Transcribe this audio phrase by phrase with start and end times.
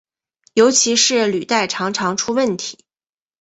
[0.55, 2.79] 尤其是履带常常出问题。